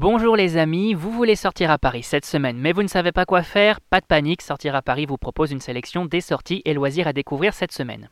Bonjour 0.00 0.36
les 0.36 0.56
amis, 0.58 0.94
vous 0.94 1.10
voulez 1.10 1.34
sortir 1.34 1.72
à 1.72 1.76
Paris 1.76 2.04
cette 2.04 2.24
semaine 2.24 2.56
mais 2.56 2.70
vous 2.70 2.84
ne 2.84 2.88
savez 2.88 3.10
pas 3.10 3.24
quoi 3.24 3.42
faire? 3.42 3.80
Pas 3.80 4.00
de 4.00 4.06
panique, 4.06 4.42
Sortir 4.42 4.76
à 4.76 4.80
Paris 4.80 5.06
vous 5.06 5.16
propose 5.16 5.50
une 5.50 5.58
sélection 5.58 6.06
des 6.06 6.20
sorties 6.20 6.62
et 6.64 6.72
loisirs 6.72 7.08
à 7.08 7.12
découvrir 7.12 7.52
cette 7.52 7.72
semaine. 7.72 8.08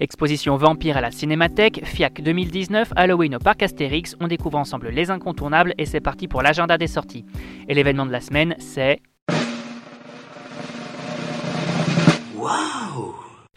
Exposition 0.00 0.56
Vampire 0.56 0.96
à 0.96 1.02
la 1.02 1.10
Cinémathèque, 1.10 1.84
FIAC 1.84 2.22
2019, 2.22 2.90
Halloween 2.96 3.34
au 3.36 3.38
Parc 3.38 3.62
Astérix, 3.62 4.16
on 4.20 4.26
découvre 4.26 4.56
ensemble 4.56 4.88
les 4.88 5.10
incontournables 5.10 5.74
et 5.76 5.84
c'est 5.84 6.00
parti 6.00 6.26
pour 6.26 6.40
l'agenda 6.40 6.78
des 6.78 6.86
sorties. 6.86 7.26
Et 7.68 7.74
l'événement 7.74 8.06
de 8.06 8.12
la 8.12 8.22
semaine, 8.22 8.54
c'est... 8.58 9.02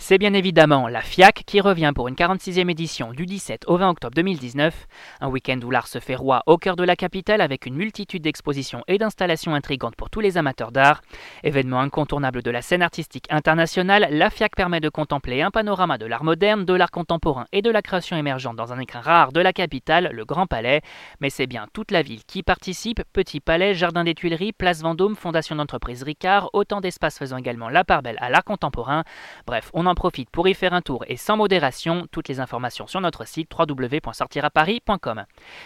C'est 0.09 0.17
bien 0.17 0.33
évidemment 0.33 0.87
la 0.87 1.01
FIAC 1.01 1.43
qui 1.45 1.61
revient 1.61 1.91
pour 1.93 2.07
une 2.07 2.15
46e 2.15 2.67
édition 2.71 3.11
du 3.11 3.27
17 3.27 3.65
au 3.67 3.77
20 3.77 3.91
octobre 3.91 4.15
2019, 4.15 4.87
un 5.21 5.27
week-end 5.27 5.59
où 5.63 5.69
l'art 5.69 5.85
se 5.85 5.99
fait 5.99 6.15
roi 6.15 6.41
au 6.47 6.57
cœur 6.57 6.75
de 6.75 6.83
la 6.83 6.95
capitale 6.95 7.41
avec 7.41 7.67
une 7.67 7.75
multitude 7.75 8.23
d'expositions 8.23 8.83
et 8.87 8.97
d'installations 8.97 9.53
intrigantes 9.53 9.95
pour 9.95 10.09
tous 10.09 10.19
les 10.19 10.39
amateurs 10.39 10.71
d'art. 10.71 11.01
Événement 11.43 11.79
incontournable 11.79 12.41
de 12.41 12.49
la 12.49 12.63
scène 12.63 12.81
artistique 12.81 13.27
internationale, 13.29 14.07
la 14.09 14.31
FIAC 14.31 14.55
permet 14.55 14.79
de 14.79 14.89
contempler 14.89 15.43
un 15.43 15.51
panorama 15.51 15.99
de 15.99 16.07
l'art 16.07 16.23
moderne, 16.23 16.65
de 16.65 16.73
l'art 16.73 16.89
contemporain 16.89 17.45
et 17.51 17.61
de 17.61 17.69
la 17.69 17.83
création 17.83 18.17
émergente 18.17 18.55
dans 18.55 18.73
un 18.73 18.79
écrin 18.79 19.01
rare 19.01 19.31
de 19.31 19.41
la 19.41 19.53
capitale, 19.53 20.09
le 20.11 20.25
Grand 20.25 20.47
Palais. 20.47 20.81
Mais 21.19 21.29
c'est 21.29 21.45
bien 21.45 21.67
toute 21.71 21.91
la 21.91 22.01
ville 22.01 22.25
qui 22.25 22.41
participe, 22.41 23.03
Petit 23.13 23.41
Palais, 23.41 23.75
Jardin 23.75 24.03
des 24.05 24.15
Tuileries, 24.15 24.53
Place 24.53 24.81
Vendôme, 24.81 25.15
Fondation 25.15 25.55
d'entreprise 25.55 26.01
Ricard, 26.01 26.49
autant 26.53 26.81
d'espaces 26.81 27.19
faisant 27.19 27.37
également 27.37 27.69
la 27.69 27.83
part 27.83 28.01
belle 28.01 28.17
à 28.19 28.31
l'art 28.31 28.43
contemporain. 28.43 29.03
Bref, 29.45 29.69
on 29.75 29.85
en 29.85 29.98
profite 29.99 30.29
pour 30.29 30.47
y 30.47 30.53
faire 30.53 30.73
un 30.73 30.81
tour 30.81 31.03
et 31.07 31.17
sans 31.17 31.35
modération. 31.35 32.07
Toutes 32.09 32.29
les 32.29 32.39
informations 32.39 32.87
sur 32.87 33.01
notre 33.01 33.27
site 33.27 33.49
www.sortiraparis.com. 33.53 35.25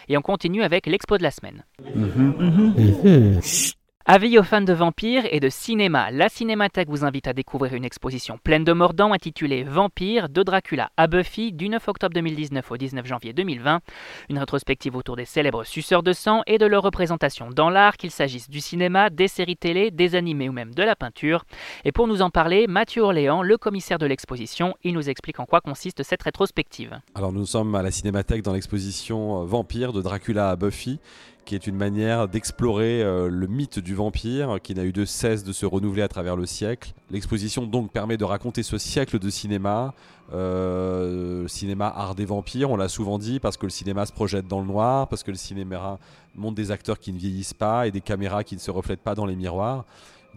Et 0.10 0.18
on 0.18 0.24
continue 0.24 0.64
avec 0.64 0.88
l'expo 0.88 1.20
de 1.20 1.24
la 1.24 1.30
semaine. 1.30 1.64
Mhm. 1.96 2.34
Mhm. 2.40 3.42
Avis 4.06 4.38
aux 4.38 4.44
fans 4.44 4.60
de 4.60 4.74
vampires 4.74 5.24
et 5.32 5.40
de 5.40 5.48
cinéma, 5.48 6.12
la 6.12 6.28
Cinémathèque 6.28 6.90
vous 6.90 7.06
invite 7.06 7.30
à 7.30 7.32
découvrir 7.32 7.74
une 7.74 7.86
exposition 7.86 8.38
pleine 8.38 8.66
de 8.66 8.74
mordants 8.74 9.14
intitulée 9.14 9.64
Vampire 9.64 10.28
de 10.28 10.44
Dracula 10.44 10.90
à 10.98 11.08
Buffy 11.08 11.54
du 11.54 11.70
9 11.70 11.88
octobre 11.88 12.14
2019 12.14 12.70
au 12.70 12.76
19 12.76 13.06
janvier 13.06 13.32
2020. 13.32 13.80
Une 14.28 14.40
rétrospective 14.40 14.98
autour 14.98 15.16
des 15.16 15.24
célèbres 15.24 15.64
suceurs 15.64 16.04
de 16.04 16.12
sang 16.12 16.42
et 16.48 16.58
de 16.58 16.66
leur 16.66 16.84
représentation 16.84 17.50
dans 17.50 17.70
l'art, 17.70 17.96
qu'il 17.96 18.12
s'agisse 18.12 18.50
du 18.50 18.60
cinéma, 18.60 19.10
des 19.10 19.30
séries 19.30 19.56
télé, 19.56 19.90
des 19.90 20.16
animés 20.16 20.50
ou 20.50 20.52
même 20.52 20.76
de 20.76 20.84
la 20.84 20.98
peinture. 20.98 21.46
Et 21.86 21.94
pour 21.94 22.08
nous 22.08 22.22
en 22.22 22.30
parler, 22.30 22.68
Mathieu 22.68 23.04
Orléans, 23.04 23.42
le 23.42 23.58
commissaire 23.58 24.00
de 24.00 24.06
l'exposition, 24.06 24.76
il 24.84 24.96
nous 24.96 25.10
explique 25.10 25.40
en 25.40 25.46
quoi 25.46 25.62
consiste 25.62 26.04
cette 26.04 26.24
rétrospective. 26.24 27.00
Alors 27.16 27.32
nous 27.32 27.46
sommes 27.46 27.74
à 27.74 27.82
la 27.82 27.92
Cinémathèque 27.92 28.42
dans 28.42 28.52
l'exposition 28.52 29.46
Vampire 29.46 29.94
de 29.94 30.02
Dracula 30.02 30.50
à 30.50 30.58
Buffy 30.58 31.00
qui 31.46 31.56
est 31.56 31.68
une 31.68 31.76
manière 31.76 32.28
d'explorer 32.28 33.02
euh, 33.04 33.30
le 33.30 33.48
mythe 33.48 33.80
du 33.80 33.96
vampire 33.96 34.60
qui 34.62 34.76
n'a 34.76 34.84
eu 34.84 34.92
de 34.92 35.06
cesse 35.06 35.44
de 35.44 35.52
se 35.52 35.66
renouveler 35.66 36.02
à 36.02 36.08
travers 36.08 36.36
le 36.36 36.46
siècle. 36.46 36.94
L'exposition 37.12 37.66
donc 37.66 37.92
permet 37.92 38.18
de 38.18 38.24
raconter 38.24 38.64
ce 38.64 38.78
siècle 38.78 39.20
de 39.20 39.30
cinéma, 39.30 39.94
euh, 40.34 41.48
cinéma 41.48 41.88
art 41.88 42.16
des 42.16 42.26
vampires, 42.26 42.72
on 42.72 42.78
l'a 42.78 42.88
souvent 42.88 43.20
dit, 43.20 43.40
parce 43.40 43.58
que 43.58 43.66
le 43.66 43.72
cinéma 43.72 44.06
se 44.06 44.14
projette 44.14 44.48
dans 44.48 44.62
le 44.62 44.68
noir, 44.68 45.08
parce 45.08 45.24
que 45.24 45.32
le 45.32 45.38
cinéma 45.38 46.00
montre 46.36 46.56
des 46.56 46.72
acteurs 46.72 47.00
qui 47.00 47.12
ne 47.12 47.18
vieillissent 47.18 47.54
pas 47.54 47.88
et 47.88 47.92
des 47.92 48.02
caméras 48.02 48.44
qui 48.44 48.56
ne 48.56 48.62
se 48.62 48.72
reflètent 48.72 49.04
pas 49.04 49.16
dans 49.16 49.26
les 49.26 49.36
miroirs. 49.36 49.86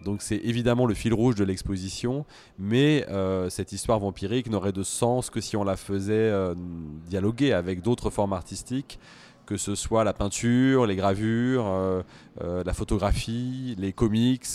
Donc 0.03 0.21
c'est 0.21 0.37
évidemment 0.43 0.85
le 0.85 0.93
fil 0.93 1.13
rouge 1.13 1.35
de 1.35 1.43
l'exposition, 1.43 2.25
mais 2.59 3.05
euh, 3.09 3.49
cette 3.49 3.71
histoire 3.71 3.97
vampirique 3.97 4.47
n'aurait 4.47 4.71
de 4.71 4.83
sens 4.83 5.31
que 5.31 5.41
si 5.41 5.57
on 5.57 5.63
la 5.63 5.75
faisait 5.75 6.31
dialoguer 7.07 7.53
avec 7.53 7.81
d'autres 7.81 8.11
formes 8.11 8.33
artistiques 8.33 8.99
que 9.47 9.57
ce 9.57 9.73
soit 9.73 10.03
la 10.03 10.13
peinture, 10.13 10.85
les 10.85 10.95
gravures, 10.95 11.65
euh, 11.65 12.03
euh, 12.41 12.63
la 12.63 12.73
photographie, 12.73 13.75
les 13.79 13.93
comics, 13.93 14.45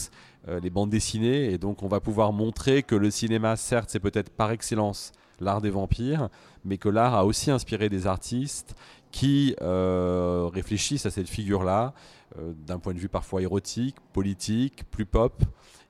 euh, 0.48 0.60
les 0.60 0.70
bandes 0.70 0.91
dessinées. 0.91 1.53
Et 1.53 1.58
donc 1.58 1.82
on 1.82 1.88
va 1.88 1.98
pouvoir 1.98 2.32
montrer 2.32 2.84
que 2.84 2.94
le 2.94 3.10
cinéma, 3.10 3.56
certes, 3.56 3.88
c'est 3.91 3.98
peut-être 3.98 4.31
par 4.31 4.52
excellence 4.52 5.10
l'art 5.41 5.60
des 5.60 5.70
vampires, 5.70 6.28
mais 6.64 6.76
que 6.78 6.88
l'art 6.88 7.14
a 7.14 7.25
aussi 7.25 7.50
inspiré 7.50 7.88
des 7.88 8.06
artistes 8.06 8.76
qui 9.12 9.55
réfléchissent 9.61 11.06
à 11.06 11.11
cette 11.11 11.28
figure-là 11.28 11.95
d'un 12.67 12.78
point 12.78 12.95
de 12.95 12.99
vue 12.99 13.09
parfois 13.09 13.43
érotique, 13.43 13.97
politique, 14.12 14.91
plus 14.91 15.06
pop. 15.06 15.45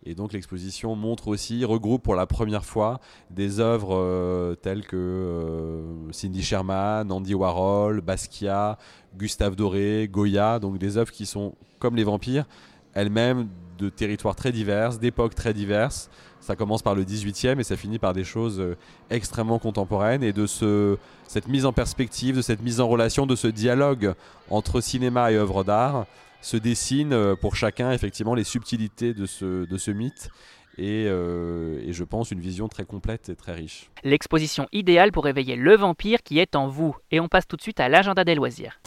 Et 0.05 0.15
donc 0.15 0.33
l'exposition 0.33 0.97
montre 0.97 1.29
aussi, 1.29 1.65
regroupe 1.65 2.03
pour 2.03 2.17
la 2.17 2.27
première 2.27 2.65
fois 2.65 3.01
des 3.31 3.61
œuvres 3.61 3.97
euh, 3.97 4.57
telles 4.57 4.85
que 4.85 4.97
euh, 4.97 6.13
Cindy 6.13 6.43
Sherman, 6.43 7.11
Andy 7.13 7.35
Warhol, 7.35 8.01
Basquiat, 8.01 8.79
Gustave 9.17 9.55
Doré, 9.55 10.09
Goya, 10.11 10.59
donc 10.59 10.79
des 10.79 10.97
œuvres 10.97 11.13
qui 11.13 11.25
sont 11.25 11.55
comme 11.79 11.95
les 11.95 12.05
vampires, 12.05 12.47
elles-mêmes 12.95 13.49
de 13.79 13.89
territoires 13.89 14.37
très 14.37 14.53
divers, 14.53 14.99
d'époques 14.99 15.35
très 15.35 15.55
diverses. 15.55 16.11
Ça 16.41 16.57
commence 16.57 16.83
par 16.83 16.95
le 16.95 17.05
18e 17.05 17.61
et 17.61 17.65
ça 17.65 17.77
finit 17.77 17.99
par 17.99 18.13
des 18.13 18.25
choses 18.25 18.61
euh, 18.61 18.77
extrêmement 19.11 19.59
contemporaines 19.59 20.23
et 20.25 20.33
de 20.33 20.47
ce, 20.47 20.99
cette 21.29 21.49
mise 21.49 21.67
en 21.67 21.73
perspective, 21.73 22.37
de 22.37 22.43
cette 22.43 22.63
mise 22.63 22.81
en 22.81 22.89
relation, 22.89 23.27
de 23.27 23.37
ce 23.37 23.47
dialogue 23.47 24.15
entre 24.51 24.81
cinéma 24.81 25.31
et 25.33 25.37
œuvre 25.37 25.65
d'art 25.65 26.07
se 26.41 26.57
dessinent 26.57 27.13
euh, 27.13 27.37
pour 27.37 27.55
chacun 27.55 27.93
effectivement 27.93 28.35
les 28.35 28.45
subtilités 28.45 29.15
de 29.15 29.27
ce, 29.27 29.65
de 29.65 29.77
ce 29.79 29.91
mythe. 29.91 30.31
Et, 30.79 31.05
euh, 31.07 31.81
et, 31.87 31.93
je 31.93 32.03
pense 32.03 32.31
une 32.31 32.41
vision 32.41 32.67
très 32.67 32.85
complète 32.85 33.29
et 33.29 33.37
très 33.37 33.53
riche. 33.53 33.91
L'exposition 34.05 34.69
idéale 34.73 35.13
pour 35.13 35.29
éveiller 35.29 35.55
le 35.55 35.77
vampire 35.77 36.23
qui 36.23 36.39
est 36.39 36.57
en 36.57 36.67
vous. 36.67 36.97
Et 37.11 37.21
on 37.21 37.29
passe 37.29 37.47
tout 37.47 37.57
de 37.57 37.63
suite 37.63 37.79
à 37.79 37.91
l'agenda 37.91 38.25
des 38.25 38.35
loisirs. 38.35 38.81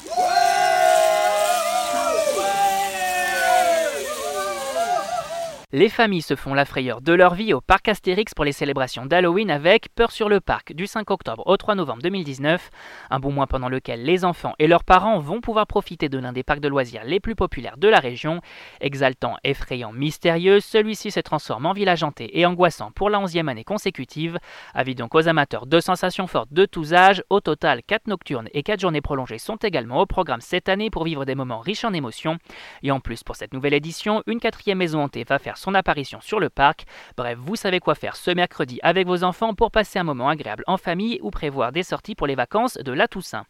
Les 5.78 5.90
familles 5.90 6.22
se 6.22 6.38
font 6.38 6.54
la 6.54 6.64
frayeur 6.64 7.02
de 7.02 7.12
leur 7.12 7.34
vie 7.34 7.54
au 7.54 7.60
parc 7.60 7.90
Astérix 7.90 8.34
pour 8.34 8.46
les 8.46 8.54
célébrations 8.54 9.06
d'Halloween 9.06 9.52
avec 9.52 9.94
Peur 9.94 10.10
sur 10.10 10.30
le 10.30 10.40
parc 10.40 10.72
du 10.72 10.88
5 10.88 11.12
octobre 11.12 11.44
au 11.48 11.58
3 11.58 11.76
novembre 11.76 12.02
2019, 12.02 12.70
un 13.10 13.20
bon 13.20 13.34
mois 13.34 13.46
pendant 13.46 13.68
lequel 13.68 14.06
les 14.06 14.24
enfants 14.24 14.54
et 14.58 14.68
leurs 14.68 14.86
parents 14.86 15.20
vont 15.20 15.42
pouvoir 15.42 15.68
profiter 15.68 16.08
de 16.08 16.18
l'un 16.18 16.32
des 16.32 16.44
parcs 16.44 16.62
de 16.62 16.70
loisirs 16.70 17.04
les 17.04 17.20
plus 17.20 17.36
populaires 17.36 17.76
de 17.76 17.90
la 17.90 18.00
région. 18.00 18.40
Exaltant, 18.80 19.36
effrayant, 19.44 19.92
mystérieux, 19.92 20.62
celui-ci 20.62 21.12
se 21.12 21.20
transforme 21.20 21.66
en 21.66 21.74
village 21.74 22.04
hanté 22.04 22.40
et 22.40 22.46
angoissant 22.46 22.92
pour 22.92 23.10
la 23.10 23.20
11e 23.20 23.50
année 23.50 23.66
consécutive. 23.66 24.40
Avis 24.74 24.96
donc 24.96 25.14
aux 25.14 25.28
amateurs 25.28 25.66
de 25.66 25.82
sensations 25.82 26.28
fortes 26.28 26.54
de 26.54 26.66
tous 26.66 26.94
âges, 26.94 27.22
au 27.30 27.42
total 27.42 27.84
4 27.84 28.08
nocturnes 28.08 28.48
et 28.54 28.64
4 28.64 28.80
journées 28.80 29.02
prolongées 29.02 29.40
sont 29.40 29.58
également 29.58 30.00
au 30.00 30.06
programme 30.06 30.40
cette 30.40 30.70
année 30.70 30.90
pour 30.90 31.04
vivre 31.04 31.26
des 31.26 31.36
moments 31.36 31.60
riches 31.60 31.84
en 31.84 31.92
émotions. 31.92 32.38
Et 32.82 32.92
en 32.92 33.02
plus 33.02 33.26
pour 33.26 33.36
cette 33.36 33.54
nouvelle 33.54 33.74
édition, 33.74 34.24
une 34.26 34.40
quatrième 34.40 34.78
maison 34.78 35.04
hantée 35.04 35.26
va 35.26 35.38
faire 35.38 35.58
son 35.66 35.74
apparition 35.74 36.22
sur 36.22 36.40
le 36.40 36.50
parc. 36.50 36.86
Bref, 37.18 37.38
vous 37.40 37.56
savez 37.56 37.80
quoi 37.80 37.96
faire 37.96 38.16
ce 38.16 38.32
mercredi 38.32 38.80
avec 38.84 39.08
vos 39.08 39.24
enfants 39.24 39.54
pour 39.54 39.72
passer 39.72 40.00
un 40.00 40.04
moment 40.04 40.30
agréable 40.30 40.64
en 40.68 40.78
famille 40.78 41.20
ou 41.22 41.32
prévoir 41.32 41.72
des 41.72 41.84
sorties 41.84 42.16
pour 42.16 42.28
les 42.28 42.36
vacances 42.36 42.76
de 42.76 42.92
la 42.92 43.08
Toussaint. 43.08 43.46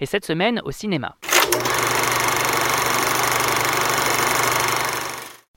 Et 0.00 0.06
cette 0.06 0.26
semaine 0.26 0.60
au 0.64 0.72
cinéma. 0.72 1.16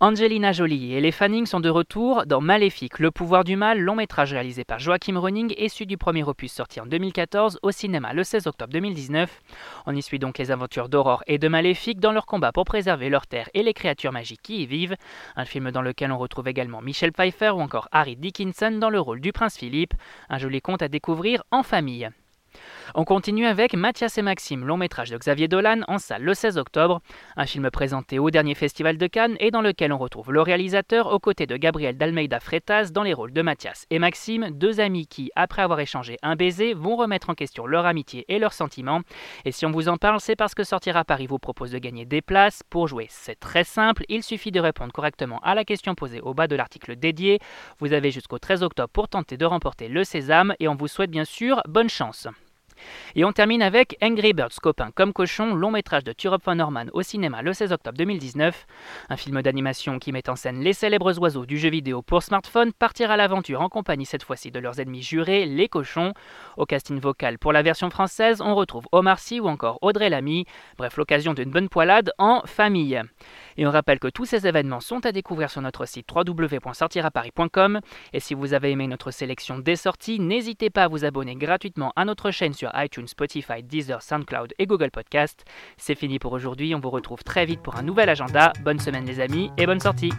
Angelina 0.04 0.52
Jolie 0.52 0.96
et 0.96 1.00
les 1.00 1.14
Fanning 1.14 1.46
sont 1.46 1.62
de 1.62 1.70
retour 1.70 2.26
dans 2.26 2.42
Maléfique, 2.42 3.00
le 3.00 3.10
pouvoir 3.10 3.46
du 3.46 3.56
mal, 3.56 3.80
long 3.80 3.96
métrage 3.96 4.34
réalisé 4.34 4.66
par 4.66 4.78
Joachim 4.78 5.18
Ronning, 5.18 5.54
issu 5.58 5.86
du 5.86 5.98
premier 5.98 6.26
opus 6.26 6.52
sorti 6.52 6.82
en 6.82 6.86
2014 6.86 7.60
au 7.62 7.72
cinéma 7.72 8.12
le 8.12 8.26
16 8.26 8.48
octobre 8.48 8.74
2019. 8.74 9.40
On 9.86 9.96
y 9.96 10.02
suit 10.02 10.20
donc 10.20 10.40
les 10.40 10.52
aventures 10.52 10.90
d'Aurore 10.90 11.24
et 11.26 11.38
de 11.38 11.48
Maléfique 11.48 12.02
dans 12.02 12.12
leur 12.12 12.26
combat 12.26 12.52
pour 12.52 12.66
préserver 12.66 13.08
leur 13.08 13.28
terre 13.28 13.50
et 13.54 13.64
les 13.64 13.74
créatures 13.74 14.12
magiques 14.12 14.42
qui 14.44 14.64
y 14.64 14.66
vivent. 14.66 14.98
Un 15.38 15.46
film 15.46 15.72
dans 15.72 15.82
lequel 15.82 16.12
on 16.12 16.18
retrouve 16.18 16.50
également 16.50 16.82
Michel 16.82 17.14
Pfeiffer 17.14 17.52
ou 17.52 17.62
encore 17.62 17.88
Harry 17.94 18.18
Dickinson 18.18 18.72
dans 18.72 18.90
le 18.90 19.00
rôle 19.00 19.22
du 19.22 19.32
prince 19.32 19.58
Philippe. 19.58 19.94
Un 20.28 20.38
joli 20.38 20.60
conte 20.60 20.82
à 20.82 20.90
découvrir 20.90 21.44
en 21.50 21.64
famille. 21.64 22.10
On 22.96 23.06
continue 23.06 23.48
avec 23.48 23.74
Mathias 23.74 24.18
et 24.18 24.22
Maxime, 24.22 24.66
long 24.66 24.78
métrage 24.78 25.10
de 25.10 25.18
Xavier 25.18 25.48
Dolan, 25.48 25.82
en 25.88 25.98
salle 25.98 26.24
le 26.24 26.34
16 26.34 26.58
octobre. 26.58 27.02
Un 27.38 27.46
film 27.46 27.72
présenté 27.72 28.20
au 28.20 28.30
dernier 28.30 28.54
festival 28.54 28.98
de 28.98 29.08
Cannes 29.08 29.36
et 29.40 29.50
dans 29.50 29.62
lequel 29.62 29.92
on 29.92 29.98
retrouve 29.98 30.32
le 30.32 30.42
réalisateur 30.42 31.12
aux 31.12 31.20
côtés 31.20 31.48
de 31.48 31.58
Gabriel 31.58 31.98
d'Almeida 31.98 32.40
Freitas 32.40 32.92
dans 32.92 33.04
les 33.04 33.14
rôles 33.14 33.34
de 33.34 33.42
Mathias 33.42 33.86
et 33.90 34.00
Maxime, 34.00 34.50
deux 34.52 34.80
amis 34.80 35.08
qui, 35.08 35.32
après 35.36 35.62
avoir 35.62 35.80
échangé 35.80 36.18
un 36.22 36.36
baiser, 36.36 36.74
vont 36.74 36.96
remettre 36.96 37.30
en 37.30 37.34
question 37.34 37.66
leur 37.66 37.86
amitié 37.86 38.26
et 38.28 38.38
leurs 38.38 38.54
sentiments. 38.54 39.02
Et 39.46 39.52
si 39.52 39.66
on 39.66 39.72
vous 39.72 39.90
en 39.90 39.98
parle, 39.98 40.20
c'est 40.20 40.36
parce 40.36 40.54
que 40.54 40.64
Sortir 40.64 40.98
à 40.98 41.04
Paris 41.04 41.28
vous 41.28 41.40
propose 41.40 41.72
de 41.72 41.80
gagner 41.80 42.06
des 42.06 42.22
places. 42.22 42.62
Pour 42.70 42.88
jouer, 42.88 43.08
c'est 43.10 43.40
très 43.40 43.64
simple, 43.64 44.04
il 44.10 44.24
suffit 44.24 44.52
de 44.52 44.60
répondre 44.60 44.94
correctement 44.94 45.40
à 45.40 45.56
la 45.56 45.66
question 45.66 45.96
posée 45.96 46.22
au 46.22 46.34
bas 46.34 46.48
de 46.48 46.56
l'article 46.56 46.96
dédié. 46.96 47.40
Vous 47.80 47.94
avez 47.94 48.12
jusqu'au 48.12 48.40
13 48.40 48.64
octobre 48.64 48.90
pour 48.94 49.08
tenter 49.08 49.38
de 49.38 49.46
remporter 49.46 49.88
le 49.88 50.04
sésame 50.04 50.54
et 50.60 50.68
on 50.68 50.76
vous 50.76 50.88
souhaite 50.88 51.12
bien 51.12 51.26
sûr 51.26 51.62
bonne 51.68 51.90
chance. 51.90 52.28
Et 53.16 53.24
on 53.26 53.32
termine 53.32 53.62
avec 53.62 53.96
Angry 54.02 54.34
Birds 54.34 54.60
Copain 54.60 54.90
comme 54.90 55.14
cochon, 55.14 55.54
long 55.54 55.70
métrage 55.70 56.04
de 56.04 56.14
Turop 56.14 56.44
Van 56.44 56.56
Norman 56.56 56.86
au 56.94 57.04
cinéma 57.04 57.44
le 57.44 57.54
16 57.54 57.72
octobre 57.72 57.96
2019. 57.96 58.66
Un 59.10 59.18
film 59.18 59.40
d'animation 59.44 60.00
qui 60.00 60.12
met 60.12 60.32
en 60.32 60.36
scène 60.36 60.62
les 60.62 60.74
célèbres 60.74 61.20
oiseaux 61.20 61.46
du 61.46 61.60
jeu 61.60 61.70
vidéo 61.70 62.02
pour 62.02 62.24
smartphone 62.24 62.74
partir 62.74 63.12
à 63.12 63.18
l'aventure 63.18 63.62
en 63.62 63.70
compagnie 63.70 64.08
cette 64.08 64.24
fois-ci 64.24 64.50
de 64.50 64.58
leurs 64.58 64.80
ennemis 64.80 65.04
jurés, 65.04 65.46
les 65.46 65.68
cochons. 65.68 66.14
Au 66.58 66.66
casting 66.66 67.00
vocal 67.00 67.38
pour 67.38 67.54
la 67.54 67.62
version 67.62 67.92
française, 67.92 68.42
on 68.42 68.56
retrouve 68.56 68.88
Omar 68.92 69.20
Sy 69.20 69.40
ou 69.40 69.48
encore 69.48 69.78
Audrey 69.84 70.10
Lamy. 70.10 70.46
Bref, 70.80 70.98
l'occasion 70.98 71.36
d'une 71.36 71.52
bonne 71.52 71.70
poilade 71.70 72.12
en 72.18 72.42
famille. 72.46 73.00
Et 73.58 73.66
on 73.68 73.72
rappelle 73.72 74.00
que 74.00 74.08
tous 74.08 74.26
ces 74.26 74.48
événements 74.48 74.80
sont 74.80 75.06
à 75.06 75.12
découvrir 75.12 75.50
sur 75.50 75.62
notre 75.62 75.86
site 75.86 76.08
www.sortiraparis.com. 76.14 77.80
Et 78.14 78.20
si 78.20 78.34
vous 78.34 78.54
avez 78.54 78.72
aimé 78.72 78.88
notre 78.88 79.12
sélection 79.12 79.60
des 79.60 79.76
sorties, 79.76 80.20
n'hésitez 80.20 80.70
pas 80.70 80.84
à 80.84 80.88
vous 80.88 81.06
abonner 81.06 81.36
gratuitement 81.36 81.94
à 81.96 82.06
notre 82.06 82.32
chaîne 82.32 82.54
sur 82.54 82.72
iTunes, 82.76 83.08
Spotify, 83.08 83.64
Deezer, 83.64 84.02
SoundCloud 84.02 84.54
et 84.60 84.66
Google 84.66 84.92
Podcast. 84.92 85.46
C'est 85.78 85.96
fini 85.96 86.20
pour 86.20 86.34
aujourd'hui, 86.34 86.76
on 86.76 86.80
vous 86.80 86.90
retrouve 86.90 87.24
très 87.24 87.46
vite 87.46 87.62
pour 87.62 87.76
un 87.76 87.84
nouvel 87.84 88.10
agenda. 88.10 88.54
Bonne 88.64 88.80
semaine 88.80 89.06
les 89.06 89.20
amis 89.20 89.52
et 89.58 89.66
bonne 89.66 89.80
sortie 89.80 90.12